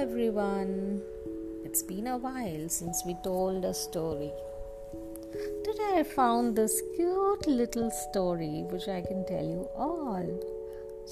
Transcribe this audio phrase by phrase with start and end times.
[0.00, 1.02] everyone.
[1.62, 4.32] It's been a while since we told a story.
[5.62, 10.24] Today I found this cute little story which I can tell you all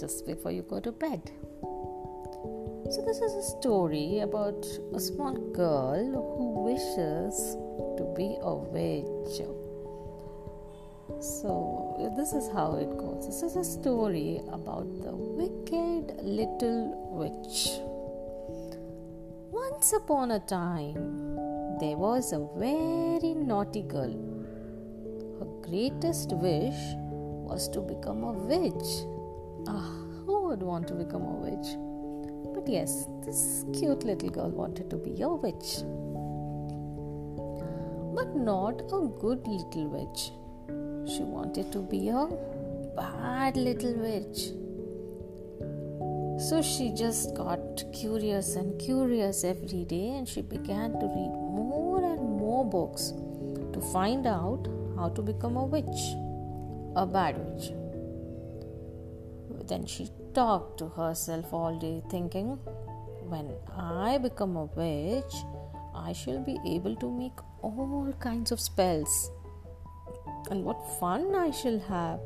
[0.01, 1.21] just before you go to bed.
[2.91, 6.09] So, this is a story about a small girl
[6.39, 7.59] who wishes
[7.99, 9.43] to be a witch.
[11.21, 13.27] So, this is how it goes.
[13.27, 17.88] This is a story about the wicked little witch.
[19.79, 21.37] Once upon a time,
[21.79, 24.13] there was a very naughty girl.
[25.39, 26.81] Her greatest wish
[27.49, 28.91] was to become a witch.
[29.69, 29.89] Ah,
[30.27, 31.69] who would want to become a witch?
[32.57, 35.85] But yes, this cute little girl wanted to be a witch.
[38.17, 40.33] But not a good little witch.
[41.09, 42.27] She wanted to be a
[42.97, 44.51] bad little witch.
[46.39, 51.99] So she just got curious and curious every day and she began to read more
[52.05, 53.13] and more books
[53.73, 56.15] to find out how to become a witch,
[56.95, 57.73] a bad witch.
[59.67, 62.51] Then she talked to herself all day, thinking,
[63.27, 65.35] when I become a witch,
[65.93, 69.33] I shall be able to make all kinds of spells.
[70.53, 72.21] And what fun I shall have!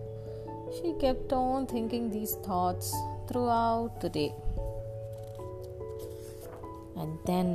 [0.77, 2.95] She kept on thinking these thoughts
[3.29, 4.35] throughout the day.
[6.97, 7.47] And then,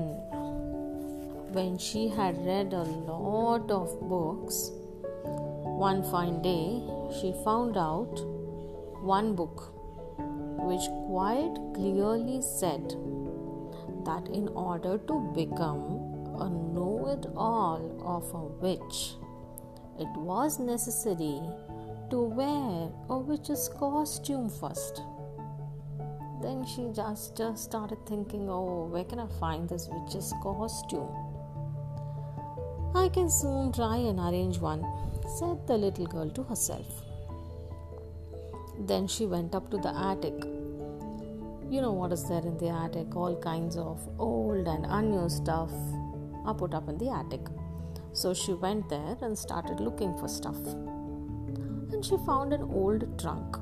[1.51, 4.71] when she had read a lot of books,
[5.23, 6.81] one fine day
[7.19, 8.19] she found out
[9.01, 9.71] one book
[10.69, 12.95] which quite clearly said
[14.05, 15.81] that in order to become
[16.39, 19.15] a know it all of a witch,
[19.99, 21.41] it was necessary
[22.09, 25.01] to wear a witch's costume first.
[26.41, 31.09] Then she just, just started thinking, oh, where can I find this witch's costume?
[32.93, 34.85] I can soon try and arrange one,
[35.39, 36.85] said the little girl to herself.
[38.79, 40.35] Then she went up to the attic.
[41.69, 43.15] You know what is there in the attic?
[43.15, 45.71] All kinds of old and unused stuff
[46.45, 47.41] are put up in the attic.
[48.13, 50.63] So she went there and started looking for stuff.
[51.91, 53.57] And she found an old trunk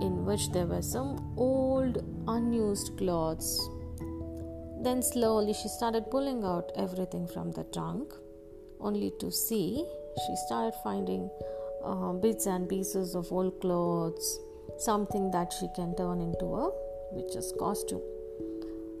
[0.00, 3.68] in which there were some old unused clothes.
[4.82, 8.12] Then slowly she started pulling out everything from the trunk,
[8.80, 9.84] only to see
[10.26, 11.30] she started finding
[11.84, 14.40] uh, bits and pieces of old clothes,
[14.78, 16.70] something that she can turn into a
[17.12, 18.02] witch's costume.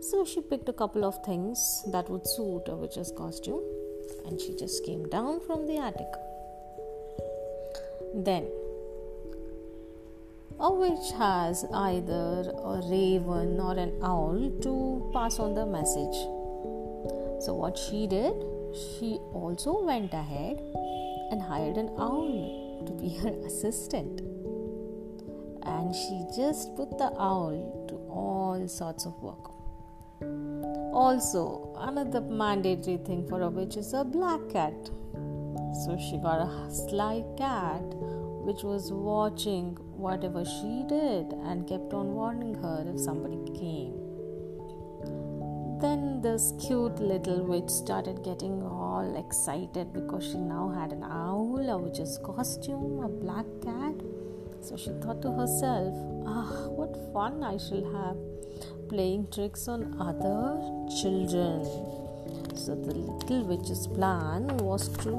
[0.00, 3.62] So she picked a couple of things that would suit a witch's costume
[4.26, 6.12] and she just came down from the attic.
[8.14, 8.48] Then
[10.60, 16.16] a witch has either a raven or an owl to pass on the message.
[17.42, 18.34] So, what she did,
[18.76, 20.60] she also went ahead
[21.30, 24.20] and hired an owl to be her assistant.
[25.62, 29.50] And she just put the owl to all sorts of work.
[30.92, 34.74] Also, another mandatory thing for a witch is a black cat.
[35.84, 37.82] So she got a sly cat
[38.42, 43.94] which was watching whatever she did and kept on warning her if somebody came.
[45.80, 51.68] Then this cute little witch started getting all excited because she now had an owl,
[51.68, 53.94] a witch's costume, a black cat.
[54.62, 55.94] So she thought to herself,
[56.26, 58.18] ah, what fun I shall have
[58.90, 60.58] playing tricks on other
[61.00, 61.64] children.
[62.54, 65.14] So the little witch's plan was to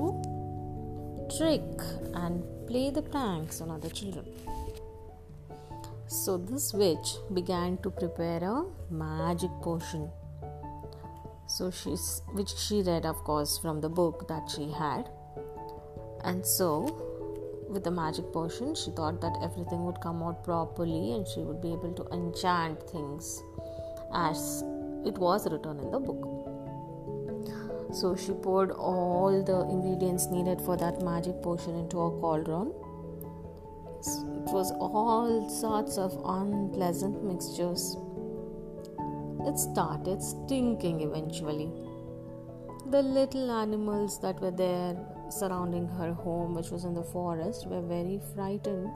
[1.38, 1.72] trick
[2.14, 4.26] and play the pranks on other children.
[6.12, 10.10] So this witch began to prepare a magic potion.
[11.48, 15.10] So she's which she read of course from the book that she had.
[16.26, 16.70] And so
[17.70, 21.62] with the magic potion she thought that everything would come out properly and she would
[21.62, 23.42] be able to enchant things
[24.14, 24.66] as
[25.06, 26.28] it was written in the book.
[27.94, 32.74] So she poured all the ingredients needed for that magic potion into a cauldron.
[34.52, 37.96] Was all sorts of unpleasant mixtures.
[39.48, 41.72] It started stinking eventually.
[42.92, 44.98] The little animals that were there
[45.30, 48.94] surrounding her home, which was in the forest, were very frightened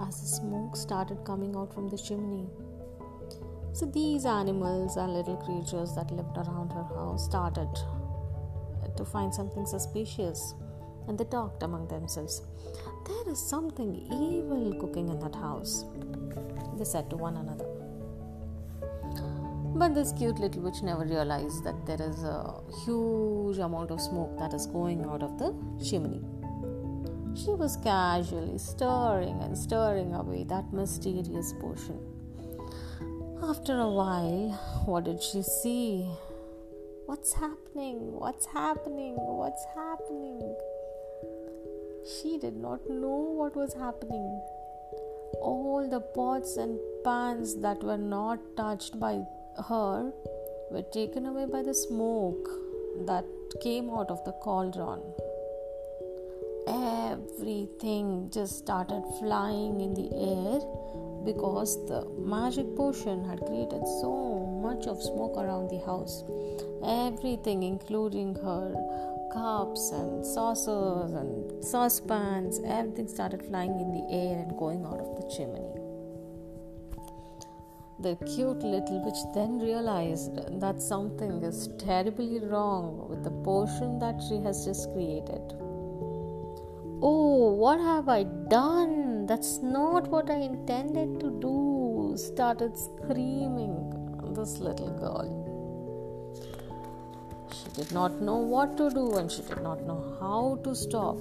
[0.00, 2.48] as the smoke started coming out from the chimney.
[3.74, 7.68] So, these animals and little creatures that lived around her house started
[8.96, 10.54] to find something suspicious
[11.08, 12.42] and they talked among themselves.
[13.06, 15.84] There is something evil cooking in that house,
[16.76, 17.66] they said to one another.
[19.76, 24.38] But this cute little witch never realized that there is a huge amount of smoke
[24.38, 25.54] that is going out of the
[25.84, 26.22] chimney.
[27.34, 32.00] She was casually stirring and stirring away that mysterious potion.
[33.42, 34.52] After a while,
[34.86, 36.08] what did she see?
[37.04, 38.12] What's happening?
[38.18, 39.14] What's happening?
[39.16, 40.45] What's happening?
[42.06, 44.40] She did not know what was happening.
[45.40, 49.24] All the pots and pans that were not touched by
[49.68, 50.12] her
[50.70, 52.48] were taken away by the smoke
[53.06, 53.24] that
[53.60, 55.00] came out of the cauldron.
[56.68, 60.60] Everything just started flying in the air
[61.24, 66.22] because the magic potion had created so much of smoke around the house.
[66.84, 74.56] Everything, including her cups and saucers and saucepans, everything started flying in the air and
[74.56, 75.72] going out of the chimney.
[77.98, 84.22] The cute little witch then realized that something is terribly wrong with the potion that
[84.26, 85.44] she has just created.
[87.02, 89.26] Oh, what have I done?
[89.26, 93.76] That's not what I intended to do, started screaming
[94.34, 95.45] this little girl.
[97.76, 101.18] Did not know what to do and she did not know how to stop.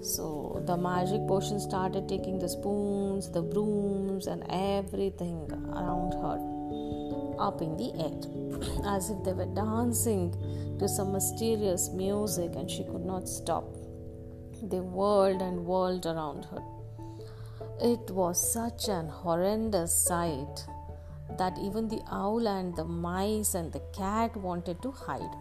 [0.00, 6.38] So the magic potion started taking the spoons, the brooms, and everything around her
[7.38, 10.32] up in the air as if they were dancing
[10.78, 13.64] to some mysterious music and she could not stop.
[14.62, 16.62] They whirled and whirled around her.
[17.82, 20.64] It was such an horrendous sight
[21.38, 25.36] that even the owl and the mice and the cat wanted to hide.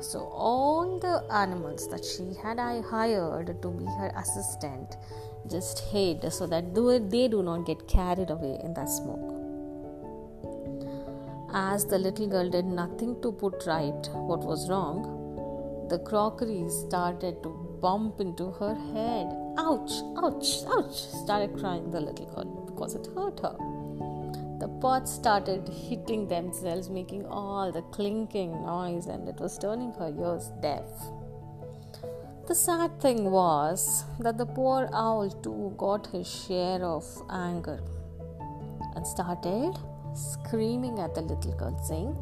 [0.00, 4.96] So, all the animals that she had I hired to be her assistant
[5.50, 9.34] just hid so that they do not get carried away in that smoke.
[11.52, 15.16] As the little girl did nothing to put right what was wrong,
[15.88, 17.48] the crockery started to
[17.80, 19.26] bump into her head.
[19.56, 23.77] Ouch, ouch, ouch, started crying the little girl because it hurt her.
[24.60, 30.12] The pots started hitting themselves, making all the clinking noise, and it was turning her
[30.18, 30.84] ears deaf.
[32.48, 37.78] The sad thing was that the poor owl too got his share of anger
[38.96, 39.78] and started
[40.14, 42.16] screaming at the little girl, saying,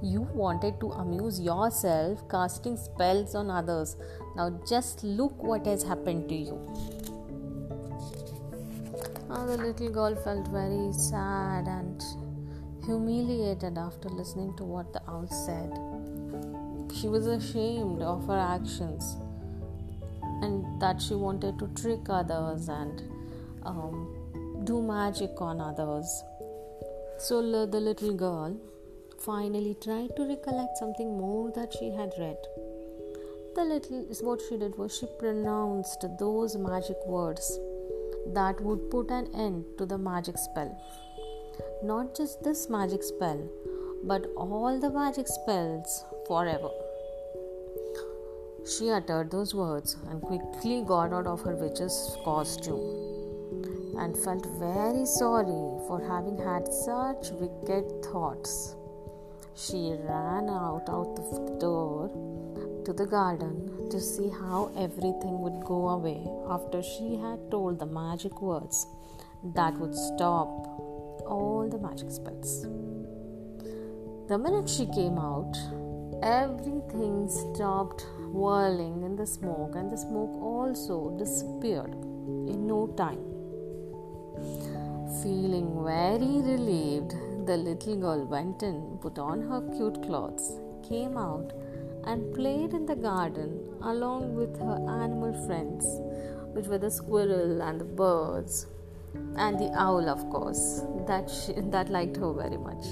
[0.00, 3.96] You wanted to amuse yourself casting spells on others.
[4.34, 6.95] Now just look what has happened to you.
[9.36, 12.02] The little girl felt very sad and
[12.84, 15.70] humiliated after listening to what the owl said.
[16.96, 19.16] She was ashamed of her actions
[20.42, 23.02] and that she wanted to trick others and
[23.64, 26.08] um, do magic on others.
[27.18, 28.56] So the little girl
[29.20, 32.38] finally tried to recollect something more that she had read
[33.56, 37.58] the little is what she did was she pronounced those magic words
[38.34, 40.76] that would put an end to the magic spell.
[41.82, 43.48] Not just this magic spell,
[44.04, 46.70] but all the magic spells forever.
[48.66, 53.06] She uttered those words and quickly got out of her witch's costume
[53.98, 58.74] and felt very sorry for having had such wicked thoughts.
[59.54, 62.10] She ran out of the door
[62.86, 67.86] to the garden to see how everything would go away after she had told the
[67.86, 68.86] magic words
[69.56, 70.48] that would stop
[71.36, 72.52] all the magic spells.
[74.28, 75.58] The minute she came out,
[76.22, 81.92] everything stopped whirling in the smoke, and the smoke also disappeared
[82.52, 83.24] in no time.
[85.24, 87.16] Feeling very relieved,
[87.46, 91.52] the little girl went in, put on her cute clothes, came out,
[92.06, 95.84] and played in the garden along with her animal friends,
[96.54, 98.66] which were the squirrel and the birds,
[99.36, 102.84] and the owl, of course, that, she, that liked her very much.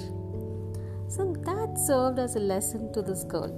[1.07, 3.53] So that served as a lesson to this girl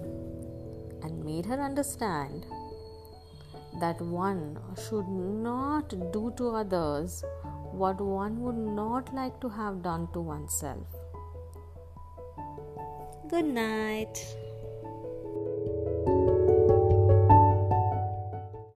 [1.02, 2.46] and made her understand
[3.80, 7.24] that one should not do to others
[7.72, 10.88] what one would not like to have done to oneself.
[13.30, 14.18] Good night.